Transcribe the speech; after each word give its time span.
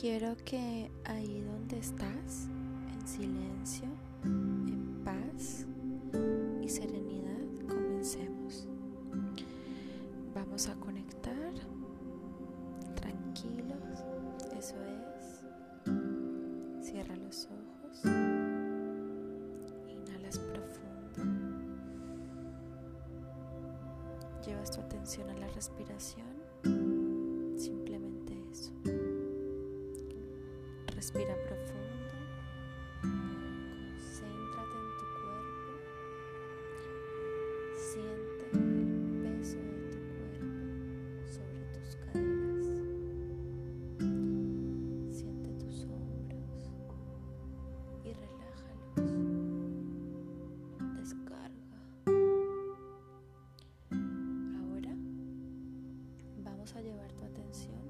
Quiero 0.00 0.34
que 0.46 0.90
ahí 1.04 1.42
donde 1.42 1.78
estás, 1.78 2.48
en 2.90 3.06
silencio, 3.06 3.84
en 4.24 5.02
paz 5.04 5.66
y 6.62 6.68
serenidad, 6.70 7.68
comencemos. 7.68 8.66
Vamos 10.34 10.68
a 10.68 10.74
conectar, 10.76 11.52
tranquilos, 12.94 14.02
eso 14.58 14.76
es. 14.86 15.44
Cierra 16.82 17.14
los 17.16 17.46
ojos, 17.50 18.02
inhalas 19.86 20.38
profundo, 20.38 21.24
llevas 24.46 24.70
tu 24.70 24.80
atención 24.80 25.28
a 25.28 25.34
la 25.34 25.48
respiración. 25.48 26.39
Respira 31.12 31.34
profundo. 31.42 32.06
Concéntrate 33.02 34.76
en 34.78 34.90
tu 34.96 35.06
cuerpo. 35.18 35.70
Siente 37.74 38.44
el 38.52 39.10
peso 39.20 39.58
de 39.58 39.78
tu 39.90 39.98
cuerpo 40.14 40.46
sobre 41.26 41.64
tus 41.74 41.90
caderas. 41.96 42.66
Siente 45.10 45.50
tus 45.54 45.76
hombros 45.86 46.60
y 48.04 48.12
relájalos. 48.12 49.10
Descarga. 50.96 51.80
Ahora 54.60 54.94
vamos 56.44 56.70
a 56.76 56.80
llevar 56.80 57.10
tu 57.14 57.24
atención 57.24 57.89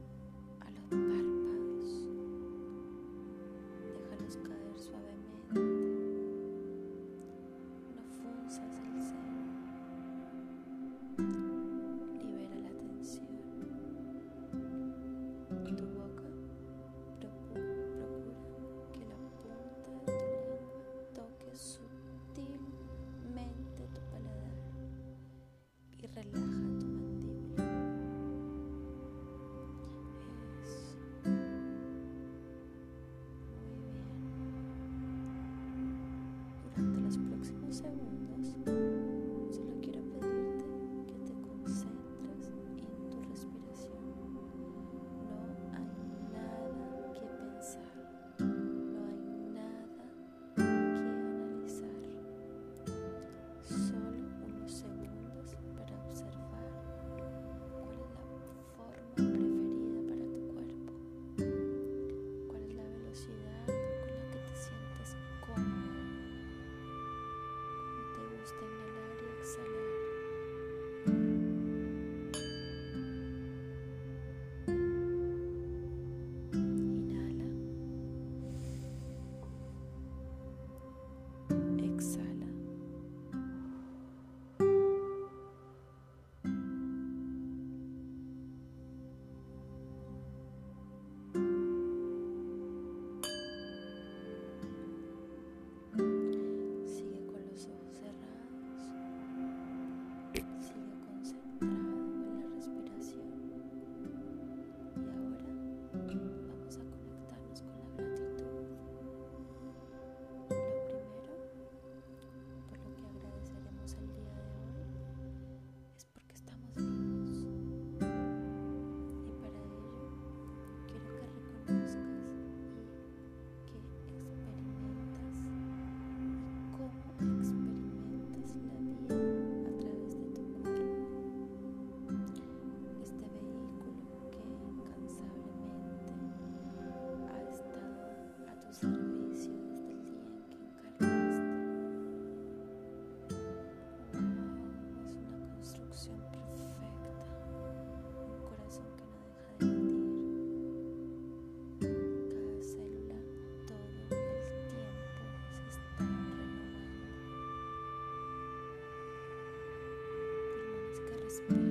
peace. 161.48 161.69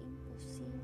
impulsif 0.00 0.77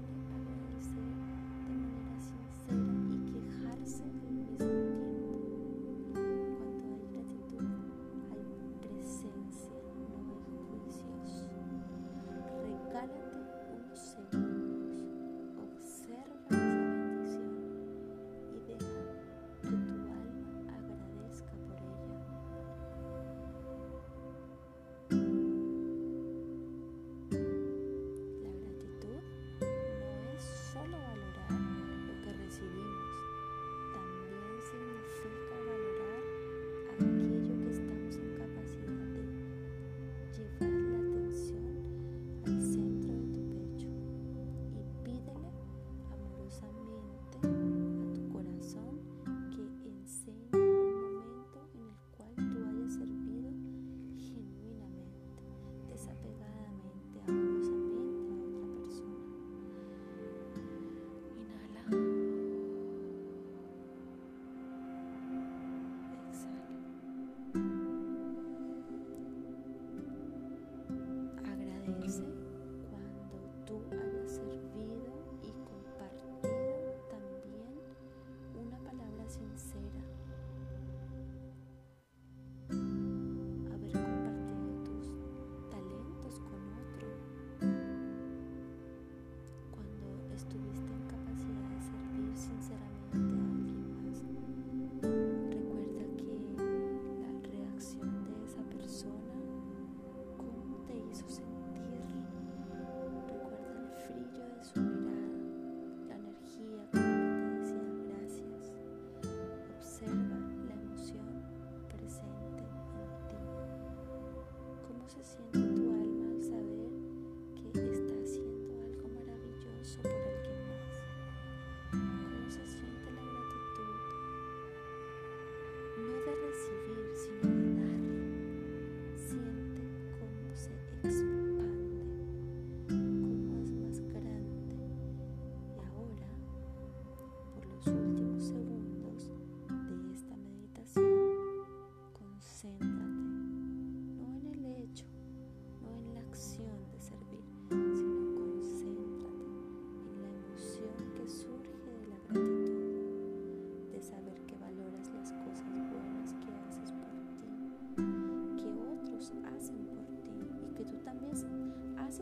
soportar. 119.95 120.34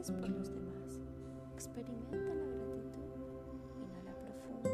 Por 0.00 0.28
los 0.30 0.48
demás. 0.48 1.00
Experimenta 1.52 2.16
la 2.16 2.46
gratitud. 2.46 3.02
Inhala 3.78 4.14
profundo. 4.24 4.70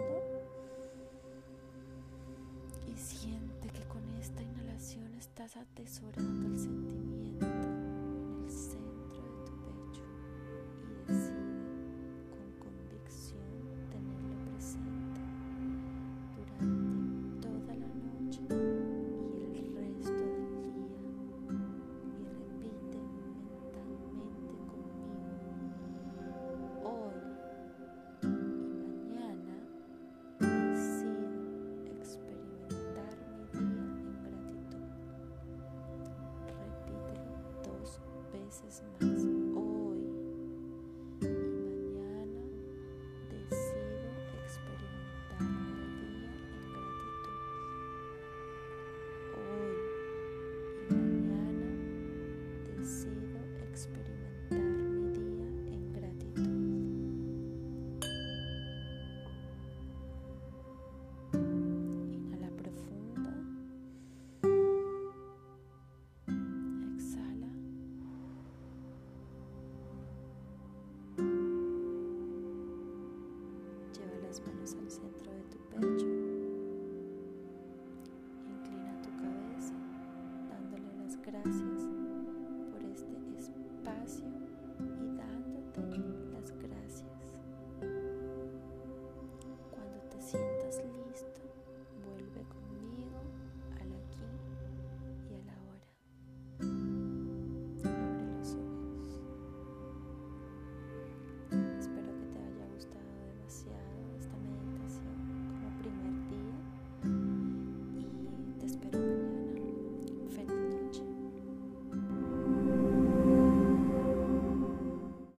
Y 2.87 2.97
siente 2.97 3.69
que 3.71 3.83
con 3.89 4.09
esta 4.21 4.43
inhalación 4.43 5.13
estás 5.15 5.57
atesorando 5.57 6.47
el 6.47 6.59
sentimiento 6.59 6.98
en 38.69 38.99
gratitud 38.99 39.18